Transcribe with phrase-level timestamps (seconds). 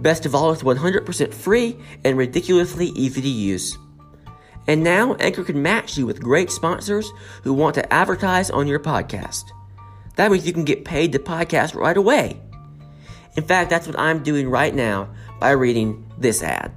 [0.00, 3.78] Best of all, it's 100% free and ridiculously easy to use.
[4.66, 7.10] And now, Anchor can match you with great sponsors
[7.42, 9.44] who want to advertise on your podcast.
[10.16, 12.40] That means you can get paid to podcast right away.
[13.36, 16.72] In fact, that's what I'm doing right now by reading this ad.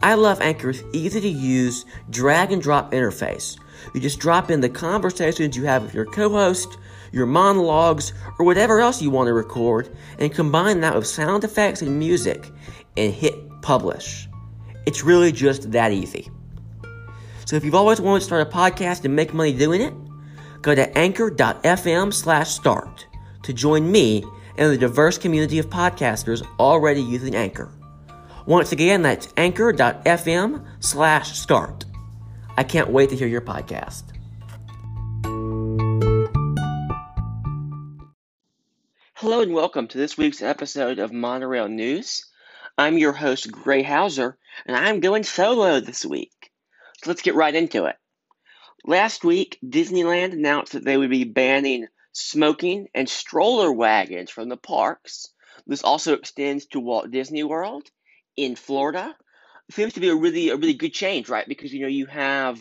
[0.00, 3.58] I love Anchor's easy to use drag and drop interface.
[3.94, 6.78] You just drop in the conversations you have with your co host,
[7.12, 11.82] your monologues, or whatever else you want to record, and combine that with sound effects
[11.82, 12.50] and music
[12.96, 14.28] and hit publish.
[14.86, 16.30] It's really just that easy.
[17.44, 19.94] So if you've always wanted to start a podcast and make money doing it,
[20.62, 23.06] go to anchor.fm slash start
[23.42, 24.24] to join me
[24.58, 27.72] and the diverse community of podcasters already using Anchor.
[28.44, 31.84] Once again, that's anchor.fm slash start.
[32.56, 34.17] I can't wait to hear your podcast.
[39.20, 42.24] Hello and welcome to this week's episode of Monorail News.
[42.78, 46.52] I'm your host, Gray Houser, and I'm going solo this week.
[47.02, 47.96] So let's get right into it.
[48.84, 54.56] Last week, Disneyland announced that they would be banning smoking and stroller wagons from the
[54.56, 55.30] parks.
[55.66, 57.90] This also extends to Walt Disney World
[58.36, 59.16] in Florida
[59.72, 61.48] seems to be a really a really good change, right?
[61.48, 62.60] Because you know you have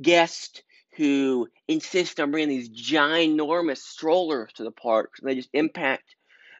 [0.00, 0.62] guests
[0.96, 6.16] who insist on bringing these ginormous strollers to the parks, and they just impact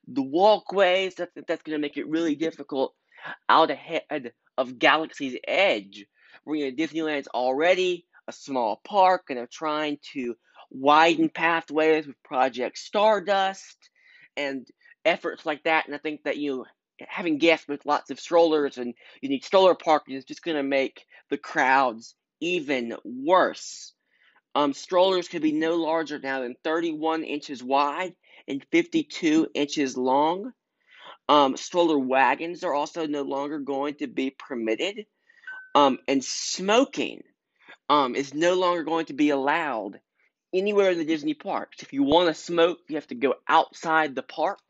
[0.09, 1.15] the walkways.
[1.15, 2.95] That's that's going to make it really difficult
[3.49, 6.07] out ahead of Galaxy's Edge.
[6.45, 10.37] We're in Disneyland's already a small park, and they're trying to
[10.71, 13.91] widen pathways with Project Stardust
[14.37, 14.67] and
[15.05, 15.87] efforts like that.
[15.87, 16.67] And I think that you
[17.09, 20.63] having guests with lots of strollers and you need stroller parking is just going to
[20.63, 23.93] make the crowds even worse.
[24.57, 28.15] Um, strollers could be no larger now than 31 inches wide
[28.49, 30.55] and 52 inches long.
[31.29, 35.05] Um, stroller wagons are also no longer going to be permitted.
[35.75, 37.23] Um, and smoking
[37.91, 40.01] um, is no longer going to be allowed
[40.55, 41.83] anywhere in the Disney parks.
[41.83, 44.61] If you want to smoke, you have to go outside the park.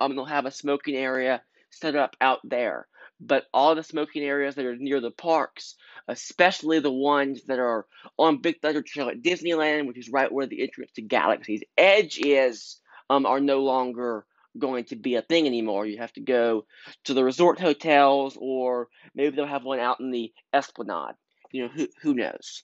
[0.00, 1.40] Um, they'll have a smoking area
[1.70, 2.88] set up out there.
[3.20, 5.76] But all the smoking areas that are near the parks,
[6.10, 7.86] especially the ones that are
[8.18, 12.18] on Big Thunder Trail at Disneyland, which is right where the entrance to Galaxy's Edge
[12.18, 14.26] is, um, are no longer
[14.58, 15.86] going to be a thing anymore.
[15.86, 16.66] You have to go
[17.04, 21.14] to the resort hotels, or maybe they'll have one out in the Esplanade.
[21.52, 22.62] You know, who, who knows?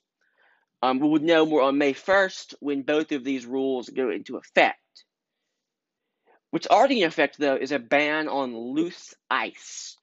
[0.83, 4.37] Um, we would know more on May 1st when both of these rules go into
[4.37, 4.79] effect.
[6.51, 9.97] What's already in effect, though, is a ban on loose ice.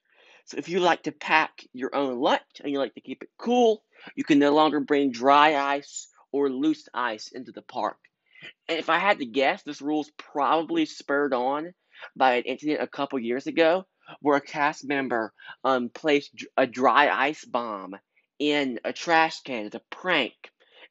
[0.46, 3.30] So if you like to pack your own lunch and you like to keep it
[3.38, 3.82] cool,
[4.14, 7.96] you can no longer bring dry ice or loose ice into the park.
[8.68, 11.72] And if I had to guess, this rule's probably spurred on
[12.14, 13.86] by an incident a couple years ago
[14.20, 17.96] where a cast member um, placed a dry ice bomb
[18.38, 20.34] in a trash can as a prank,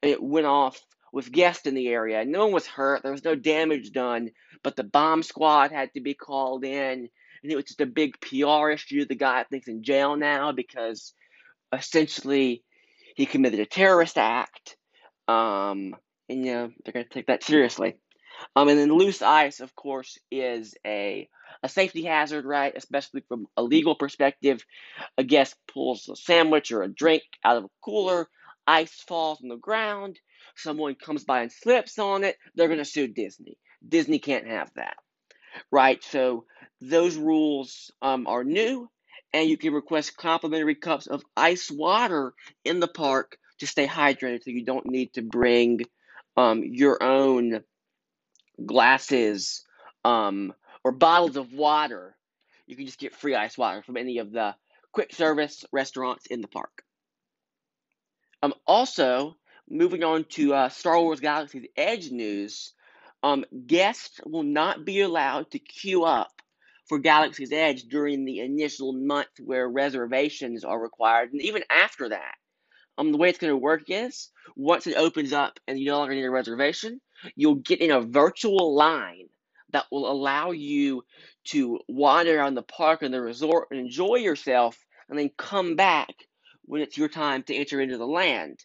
[0.02, 0.80] and it went off
[1.12, 2.26] with guests in the area.
[2.26, 3.04] No one was hurt.
[3.04, 4.32] There was no damage done,
[4.64, 7.10] but the bomb squad had to be called in,
[7.44, 9.06] and it was just a big PR issue.
[9.06, 11.14] The guy I think's in jail now because
[11.74, 12.64] essentially
[13.16, 14.78] he committed a terrorist act.
[15.28, 15.96] Um,
[16.30, 17.96] and you know they're gonna take that seriously.
[18.56, 21.30] Um, and then loose ice, of course, is a
[21.62, 22.74] a safety hazard, right?
[22.76, 24.66] Especially from a legal perspective.
[25.18, 28.28] A guest pulls a sandwich or a drink out of a cooler,
[28.68, 30.20] ice falls on the ground,
[30.56, 33.58] someone comes by and slips on it, they're to sue Disney.
[33.88, 34.98] Disney can't have that,
[35.72, 36.04] right?
[36.04, 36.46] So
[36.90, 38.90] those rules um, are new,
[39.34, 42.34] and you can request complimentary cups of ice water
[42.66, 45.82] in the park to stay hydrated so you don't need to bring
[46.36, 47.64] um, your own
[48.64, 49.64] glasses
[50.04, 50.54] um,
[50.84, 52.16] or bottles of water.
[52.68, 54.56] You can just get free ice water from any of the
[54.92, 56.84] quick service restaurants in the park.
[58.42, 59.38] Um, also,
[59.70, 62.74] moving on to uh, Star Wars Galaxy's Edge news,
[63.24, 66.43] um, guests will not be allowed to queue up
[66.88, 72.36] for Galaxy's Edge during the initial month where reservations are required, and even after that.
[72.98, 76.00] Um, the way it's going to work is once it opens up and you no
[76.00, 77.02] longer need a reservation,
[77.36, 79.28] you'll get in a virtual line
[79.72, 81.04] that will allow you
[81.46, 84.78] to wander around the park and the resort and enjoy yourself
[85.10, 86.14] and then come back
[86.66, 88.60] when it's your time to enter into the land.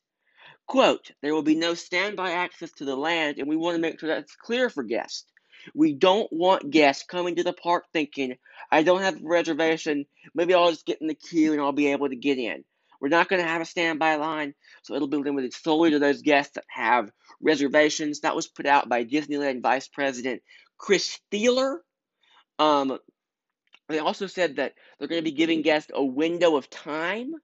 [0.69, 4.01] Quote, there will be no standby access to the land, and we want to make
[4.01, 5.27] sure that's clear for guests.
[5.75, 8.37] We don't want guests coming to the park thinking,
[8.71, 11.93] I don't have a reservation, maybe I'll just get in the queue and I'll be
[11.93, 12.65] able to get in.
[13.01, 16.23] We're not going to have a standby line, so it'll be limited solely to those
[16.23, 17.11] guests that have
[17.41, 18.21] reservations.
[18.21, 20.43] That was put out by Disneyland Vice President
[20.79, 21.79] Kris Theiler.
[22.59, 22.99] Um,
[23.89, 27.35] they also said that they're going to be giving guests a window of time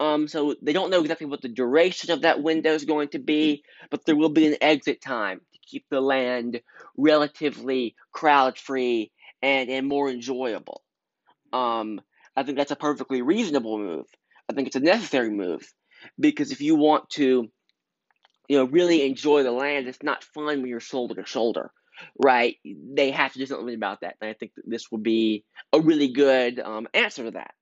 [0.00, 3.18] um, so they don't know exactly what the duration of that window is going to
[3.18, 6.60] be, but there will be an exit time keep the land
[6.96, 9.12] relatively crowd free
[9.42, 10.82] and, and more enjoyable.
[11.52, 12.00] Um,
[12.36, 14.06] I think that's a perfectly reasonable move.
[14.48, 15.62] I think it's a necessary move
[16.18, 17.50] because if you want to,
[18.48, 21.70] you know, really enjoy the land, it's not fun when you're shoulder to shoulder,
[22.18, 22.56] right?
[22.64, 25.80] They have to do something about that, and I think that this will be a
[25.80, 27.52] really good um, answer to that.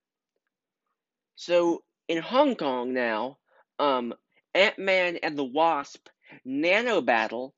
[1.35, 3.38] So in Hong Kong now,
[3.79, 4.14] um,
[4.55, 6.09] Ant Man and the Wasp
[6.44, 7.55] Nano Battle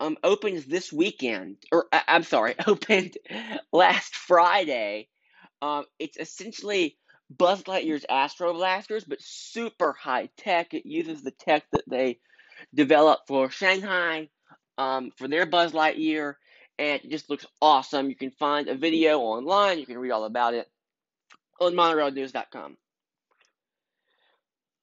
[0.00, 3.18] um, opens this weekend, or I- I'm sorry, opened
[3.72, 5.08] last Friday.
[5.62, 6.96] Um, it's essentially
[7.30, 10.74] Buzz Lightyear's Astro Blasters, but super high tech.
[10.74, 12.18] It uses the tech that they
[12.74, 14.30] developed for Shanghai
[14.78, 16.34] um, for their Buzz Lightyear,
[16.78, 18.08] and it just looks awesome.
[18.08, 19.78] You can find a video online.
[19.78, 20.68] You can read all about it
[21.60, 22.76] on MonorailNews.com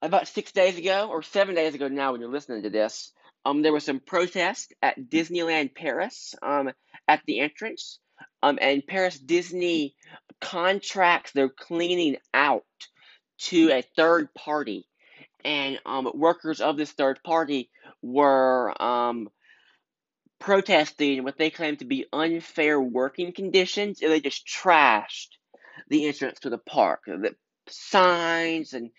[0.03, 3.11] about six days ago, or seven days ago now when you're listening to this,
[3.47, 6.69] um, there was some protest at Disneyland Paris um,
[7.07, 7.99] at the entrance.
[8.43, 9.95] Um, and Paris Disney
[10.41, 12.65] contracts their cleaning out
[13.39, 14.85] to a third party.
[15.45, 17.69] And um, workers of this third party
[18.01, 19.29] were um,
[20.39, 25.29] protesting what they claim to be unfair working conditions, and they just trashed
[25.87, 27.03] the entrance to the park.
[27.05, 27.33] The
[27.69, 28.89] signs and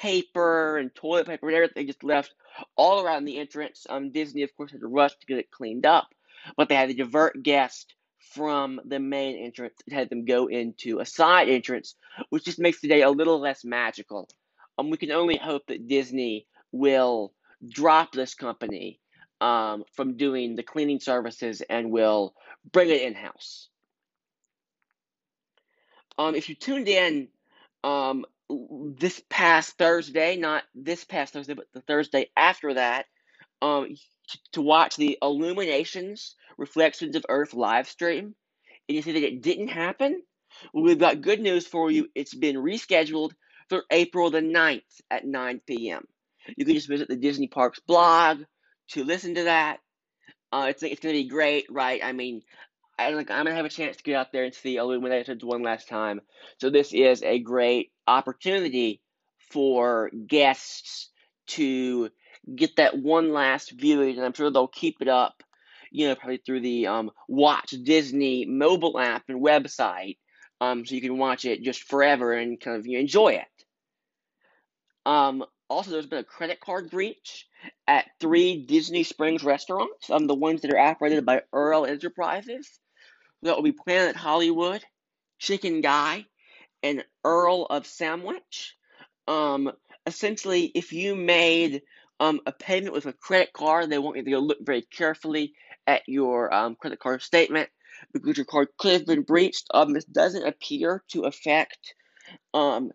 [0.00, 2.34] paper and toilet paper and everything just left
[2.76, 3.86] all around the entrance.
[3.88, 6.08] Um, Disney, of course, had to rush to get it cleaned up,
[6.56, 7.86] but they had to divert guests
[8.34, 11.94] from the main entrance and had them go into a side entrance,
[12.30, 14.28] which just makes the day a little less magical.
[14.78, 17.32] Um, we can only hope that Disney will
[17.68, 19.00] drop this company
[19.40, 22.34] um, from doing the cleaning services and will
[22.70, 23.68] bring it in house.
[26.18, 27.28] Um, if you tuned in
[27.84, 28.24] um,
[28.98, 33.06] this past Thursday, not this past Thursday, but the Thursday after that,
[33.62, 33.88] um,
[34.52, 38.34] to watch the Illuminations Reflections of Earth live stream,
[38.88, 40.22] and you see that it didn't happen,
[40.74, 42.08] we've got good news for you.
[42.14, 43.32] It's been rescheduled
[43.68, 46.06] for April the 9th at 9 p.m.
[46.56, 48.42] You can just visit the Disney Parks blog
[48.90, 49.78] to listen to that.
[50.52, 52.02] Uh, it's it's going to be great, right?
[52.04, 52.42] I mean,
[52.98, 55.62] I like I'm gonna have a chance to get out there and see Illuminations one
[55.62, 56.20] last time.
[56.58, 59.00] So this is a great opportunity
[59.50, 61.10] for guests
[61.48, 62.10] to
[62.54, 65.42] get that one last viewing, and I'm sure they'll keep it up.
[65.90, 70.16] You know, probably through the um, Watch Disney mobile app and website,
[70.60, 73.46] um, so you can watch it just forever and kind of you enjoy it.
[75.04, 77.46] Um, also, there's been a credit card breach
[77.86, 82.68] at three Disney Springs restaurants, um, the ones that are operated by Earl Enterprises.
[83.42, 84.82] That will be Planet Hollywood,
[85.38, 86.26] Chicken Guy,
[86.82, 88.76] and Earl of Sandwich.
[89.26, 89.72] Um,
[90.06, 91.82] essentially, if you made
[92.20, 95.54] um, a payment with a credit card, they want you to go look very carefully
[95.86, 97.68] at your um, credit card statement
[98.12, 99.66] because your card could have been breached.
[99.74, 101.94] Um, this doesn't appear to affect
[102.54, 102.92] um,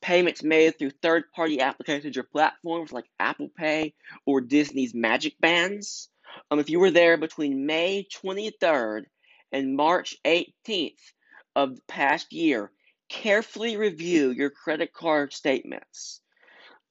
[0.00, 6.08] payments made through third party applications or platforms like Apple Pay or Disney's Magic Bands.
[6.50, 9.04] Um, if you were there between May 23rd
[9.52, 11.12] and March 18th
[11.54, 12.70] of the past year,
[13.08, 16.20] carefully review your credit card statements.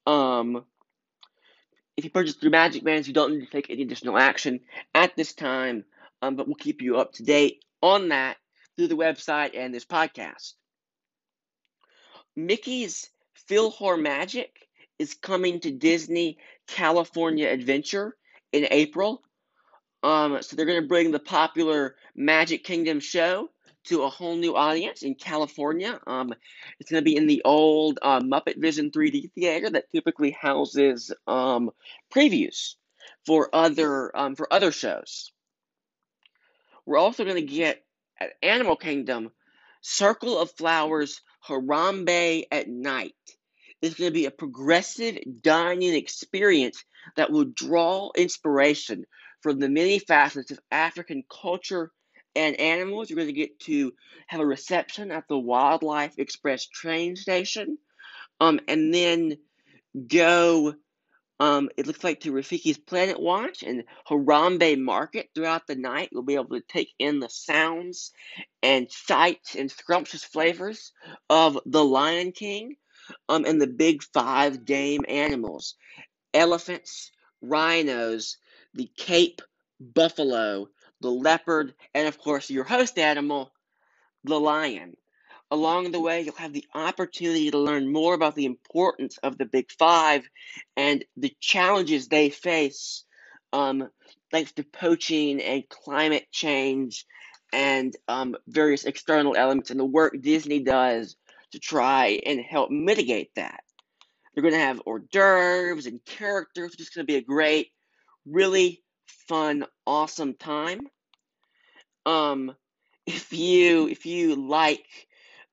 [0.08, 0.66] Um,
[1.98, 4.60] if you purchase through Magic Bands, you don't need to take any additional action
[4.94, 5.86] at this time,
[6.22, 8.38] um, but we'll keep you up to date on that
[8.76, 10.54] through the website and this podcast.
[12.36, 13.10] Mickey's
[13.50, 14.50] PhilharMagic
[15.00, 18.16] is coming to Disney California Adventure
[18.52, 19.22] in April.
[20.06, 23.50] Um, so they're going to bring the popular Magic Kingdom show
[23.86, 26.00] to a whole new audience in California.
[26.06, 26.32] Um,
[26.80, 31.12] it's going to be in the old uh, Muppet Vision 3D theater that typically houses
[31.26, 31.72] um,
[32.14, 32.76] previews
[33.26, 35.32] for other um, for other shows.
[36.86, 37.84] We're also going to get
[38.20, 39.32] at Animal Kingdom
[39.82, 43.16] Circle of Flavors Harambe at Night.
[43.82, 46.84] It's going to be a progressive dining experience
[47.16, 49.06] that will draw inspiration
[49.46, 51.92] from the many facets of African culture
[52.36, 53.08] and animals.
[53.12, 53.94] You're going to get to
[54.26, 57.78] have a reception at the Wildlife Express train station,
[58.42, 59.38] um, and then
[60.08, 60.74] go.
[61.40, 66.10] Um, it looks like to Rafiki's Planet Watch and Harambe Market throughout the night.
[66.12, 68.14] You'll be able to take in the sounds
[68.64, 70.92] and sights and scrumptious flavors
[71.30, 72.78] of the Lion King
[73.30, 75.76] um, and the big five game animals
[76.34, 77.12] elephants,
[77.42, 78.38] rhinos,
[78.76, 79.42] the Cape
[79.80, 80.68] buffalo,
[81.02, 83.52] the leopard, and of course, your host animal,
[84.24, 84.96] the lion.
[85.52, 89.46] Along the way, you'll have the opportunity to learn more about the importance of the
[89.46, 90.28] Big Five
[90.76, 93.06] and the challenges they face
[93.54, 93.90] um,
[94.32, 97.06] thanks to poaching and climate change
[97.54, 101.16] and um, various external elements and the work Disney does
[101.52, 103.62] to try and help mitigate that.
[104.34, 106.72] They're going to have hors d'oeuvres and characters.
[106.72, 107.70] It's just going to be a great,
[108.26, 108.84] really
[109.28, 110.82] fun, awesome time.
[112.06, 112.56] Um,
[113.06, 114.86] if you if you like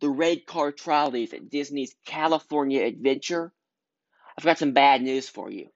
[0.00, 3.52] the red car trolley's at Disney's California Adventure,
[4.36, 5.68] I've got some bad news for you.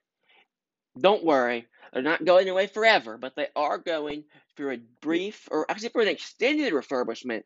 [0.98, 4.24] Don't worry, they're not going away forever, but they are going
[4.56, 7.42] for a brief, or actually for an extended refurbishment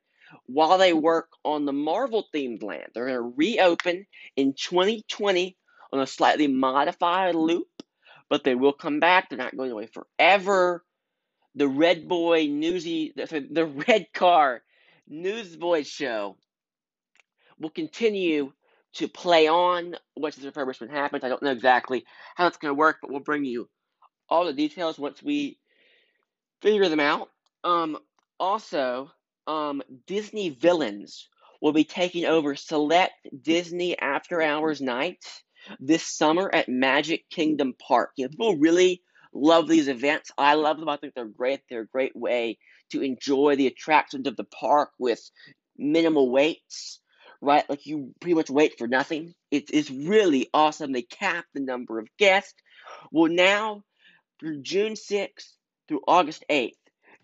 [0.46, 2.88] while they work on the Marvel themed land.
[2.94, 5.56] They're going to reopen in 2020
[5.92, 7.68] on a slightly modified loop,
[8.30, 9.28] but they will come back.
[9.28, 10.84] They're not going away forever.
[11.56, 14.62] The Red Boy Newsy, the Red Car
[15.08, 16.36] Newsboy Show
[17.58, 18.52] will continue
[18.94, 21.24] to play on once the refurbishment happens.
[21.24, 22.04] I don't know exactly
[22.36, 23.68] how it's going to work, but we'll bring you
[24.28, 25.58] all the details once we
[26.62, 27.28] figure them out.
[27.64, 27.98] Um,
[28.38, 29.10] also,
[29.46, 31.28] um, Disney Villains
[31.60, 35.42] will be taking over select Disney After Hours nights
[35.78, 38.10] this summer at Magic Kingdom Park.
[38.16, 39.02] You know, people really
[39.32, 40.30] love these events.
[40.36, 40.88] I love them.
[40.88, 41.60] I think they're great.
[41.68, 42.58] They're a great way
[42.90, 45.20] to enjoy the attractions of the park with
[45.76, 47.00] minimal waits
[47.40, 47.68] right?
[47.68, 49.34] Like you pretty much wait for nothing.
[49.50, 50.92] It's it's really awesome.
[50.92, 52.54] They cap the number of guests.
[53.10, 53.82] Well, now
[54.38, 55.54] through June 6th
[55.88, 56.72] through August 8th,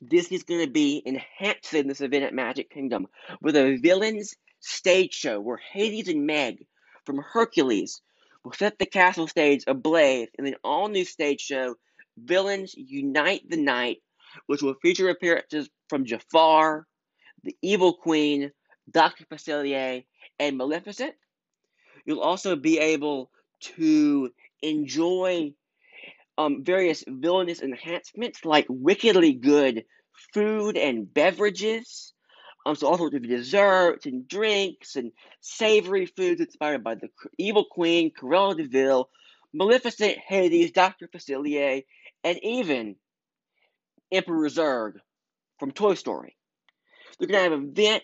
[0.07, 3.07] Disney's going to be enhancing this event at Magic Kingdom
[3.41, 6.67] with a villains stage show where Hades and Meg
[7.05, 8.03] from Hercules
[8.47, 11.75] will set the castle stage ablaze in an all new stage show,
[12.17, 13.99] Villains Unite the Night,
[14.47, 16.87] which will feature appearances from Jafar,
[17.43, 18.53] the Evil Queen,
[18.89, 19.25] Dr.
[19.25, 20.05] Facilier,
[20.39, 21.17] and Maleficent.
[22.05, 24.31] You'll also be able to
[24.63, 25.53] enjoy
[26.39, 29.87] um, various villainous enhancements like wickedly good
[30.33, 32.15] food and beverages.
[32.67, 37.09] Um, so sorts of desserts and drinks and savory foods inspired by the
[37.39, 39.09] evil queen, Cruella de Vil,
[39.55, 41.07] Maleficent, Hades, Dr.
[41.07, 41.85] Facilier,
[42.25, 42.97] and even
[44.11, 44.95] Emperor Zurg
[45.61, 46.37] from Toy Story.
[47.19, 48.03] They're going to have event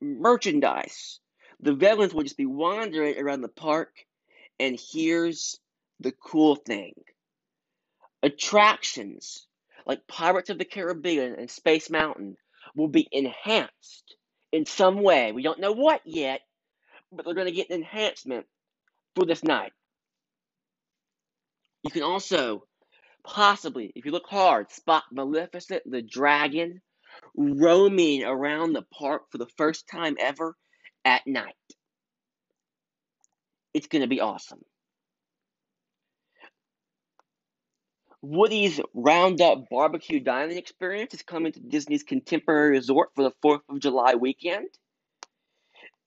[0.00, 1.20] merchandise.
[1.60, 3.90] The villains will just be wandering around the park,
[4.58, 5.60] and here's
[6.00, 6.94] the cool thing
[8.22, 9.46] attractions
[9.84, 12.36] like Pirates of the Caribbean and Space Mountain
[12.76, 14.16] will be enhanced
[14.52, 15.32] in some way.
[15.32, 16.40] We don't know what yet,
[17.10, 18.46] but they're going to get an enhancement
[19.14, 19.72] for this night.
[21.82, 22.64] You can also
[23.24, 26.80] possibly, if you look hard, spot Maleficent the dragon
[27.36, 30.56] roaming around the park for the first time ever
[31.04, 31.54] at night.
[33.74, 34.60] It's going to be awesome.
[38.22, 43.80] Woody's Roundup Barbecue Dining Experience is coming to Disney's Contemporary Resort for the 4th of
[43.80, 44.68] July weekend.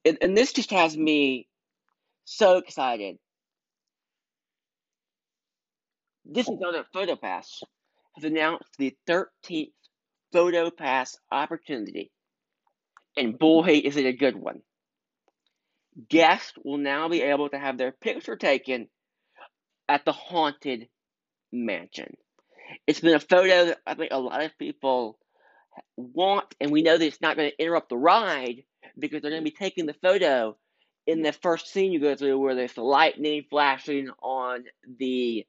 [0.04, 1.46] And, and this just has me
[2.24, 3.16] so excited.
[6.30, 7.62] Disney's on Photo Pass
[8.14, 9.72] has announced the 13th
[10.32, 12.10] Photo Pass opportunity.
[13.16, 14.62] And boy, is it a good one.
[16.08, 18.88] Guests will now be able to have their picture taken
[19.88, 20.88] at the Haunted
[21.64, 22.16] Mansion.
[22.86, 25.18] It's been a photo that I think a lot of people
[25.96, 28.64] want, and we know that it's not going to interrupt the ride
[28.98, 30.56] because they're going to be taking the photo
[31.06, 34.64] in the first scene you go through where there's the lightning flashing on
[34.98, 35.46] the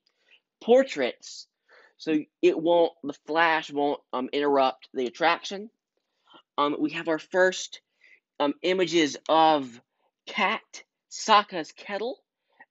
[0.62, 1.48] portraits.
[1.98, 5.70] So it won't the flash won't um, interrupt the attraction.
[6.58, 7.82] Um, we have our first
[8.40, 9.68] um, images of
[10.28, 12.20] kat saka's kettle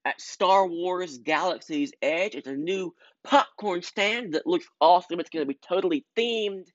[0.05, 2.37] at star wars galaxy's edge.
[2.37, 2.95] It's a new
[3.27, 6.67] popcorn stand that looks awesome it's going to be totally themed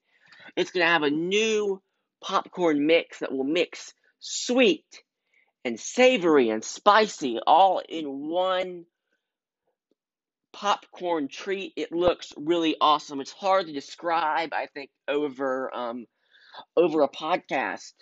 [0.56, 1.82] it's going to have a new
[2.22, 4.86] popcorn mix that will mix sweet
[5.64, 8.86] and savory and spicy all in one
[10.54, 11.74] popcorn treat.
[11.76, 13.22] It looks really awesome.
[13.22, 16.06] It's hard to describe, I think, over um,
[16.76, 17.94] over a podcast,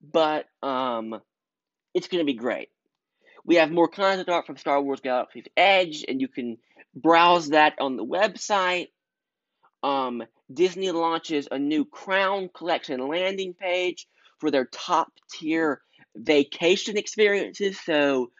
[0.00, 1.20] but um,
[1.94, 2.68] it's going to be great.
[3.44, 6.58] We have more content art from Star Wars Galaxy's Edge, and you can
[6.94, 8.88] browse that on the website.
[9.82, 14.06] Um, Disney launches a new Crown Collection landing page
[14.38, 15.80] for their top tier
[16.16, 17.78] vacation experiences.
[17.84, 18.30] So,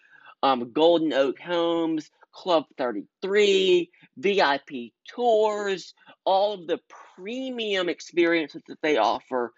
[0.42, 6.80] um, Golden Oak Homes, Club 33, VIP tours, all of the
[7.16, 9.52] premium experiences that they offer,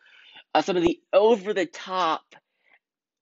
[0.55, 2.23] uh, some of the over the top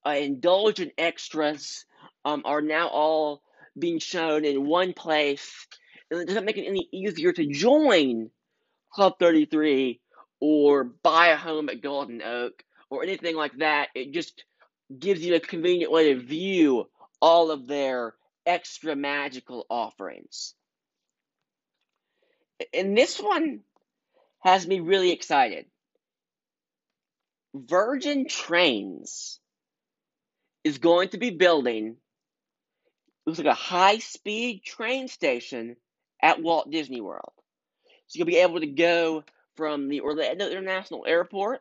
[0.06, 1.84] uh, indulgent extras
[2.24, 3.42] um, are now all
[3.78, 5.66] being shown in one place.
[6.10, 8.30] And it doesn't make it any easier to join
[8.92, 10.00] Club 33
[10.40, 13.88] or buy a home at Golden Oak or anything like that.
[13.94, 14.44] It just
[14.96, 16.88] gives you a convenient way to view
[17.20, 18.14] all of their
[18.46, 20.54] extra magical offerings.
[22.74, 23.60] And this one
[24.40, 25.66] has me really excited.
[27.54, 29.38] Virgin Trains
[30.64, 31.96] is going to be building
[33.26, 35.76] looks like a high speed train station
[36.22, 37.32] at Walt Disney World.
[38.06, 39.24] So you'll be able to go
[39.56, 41.60] from the Orlando International Airport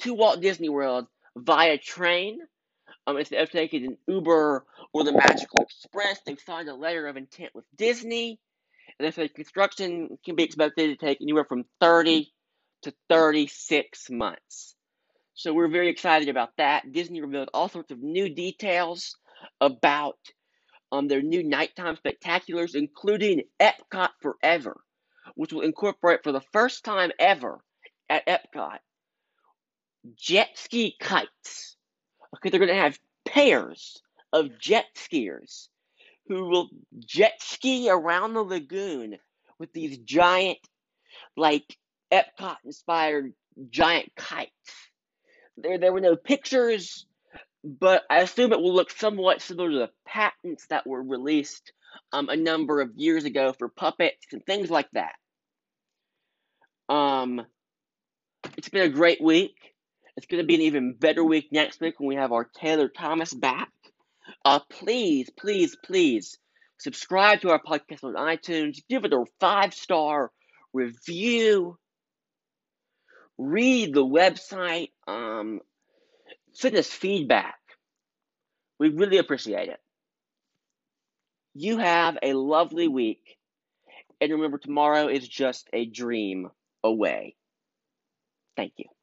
[0.00, 2.40] to Walt Disney World via train.
[3.06, 7.16] Um, instead of taking an Uber or the Magical Express, they've signed a letter of
[7.16, 8.40] intent with Disney.
[8.98, 12.32] And they say construction can be expected to take anywhere from 30
[12.82, 14.74] to 36 months.
[15.34, 16.90] So we're very excited about that.
[16.92, 19.16] Disney revealed all sorts of new details
[19.60, 20.16] about
[20.92, 24.80] um, their new nighttime spectaculars, including Epcot Forever,
[25.34, 27.60] which will incorporate for the first time ever
[28.08, 28.78] at Epcot
[30.14, 31.76] jet ski kites.
[32.36, 34.00] Okay, they're going to have pairs
[34.32, 35.68] of jet skiers
[36.28, 39.16] who will jet ski around the lagoon
[39.58, 40.58] with these giant,
[41.36, 41.76] like
[42.12, 43.32] Epcot inspired
[43.70, 44.50] giant kites.
[45.56, 47.06] There, there were no pictures,
[47.66, 51.72] but I assume it will look somewhat similar to the patents that were released
[52.12, 55.14] um, a number of years ago for puppets and things like that.
[56.88, 57.44] Um,
[58.56, 59.56] it's been a great week.
[60.16, 62.88] It's going to be an even better week next week when we have our Taylor
[62.88, 63.70] Thomas back.
[64.44, 66.38] Uh, please, please, please
[66.78, 68.78] subscribe to our podcast on iTunes.
[68.88, 70.30] Give it a five star
[70.72, 71.76] review.
[73.36, 74.90] Read the website.
[75.08, 75.60] Um,
[76.74, 77.58] us feedback.
[78.78, 79.80] We really appreciate it.
[81.54, 83.38] You have a lovely week.
[84.20, 86.50] And remember, tomorrow is just a dream
[86.84, 87.36] away.
[88.56, 88.95] Thank you.